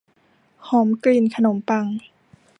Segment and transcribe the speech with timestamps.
[0.67, 1.85] หอมกลิ่นขนมปัง